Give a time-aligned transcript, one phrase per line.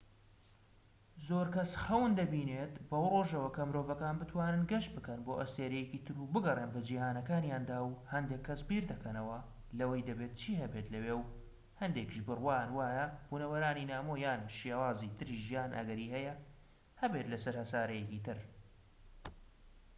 [1.27, 6.31] زۆر کەس خەون دەبینێت بەو ڕۆژەوە کە مرۆڤەکان بتوانن گەشت بکەن بۆ ئەستێرەیەکی تر و
[6.33, 9.37] بگەڕێن بە جیهانەکانیاندا و هەندێك کەس بیردەکەنەوە
[9.79, 11.23] لەوەی دەبێت چی هەبێت لەوێ و
[11.81, 16.33] هەندێکیش بڕوایان وایە بونەوەرانی نامۆ یان شێوازی تری ژیان ئەگەری هەیە
[17.01, 18.39] هەبێت لەسەر هەسارەیەکی تر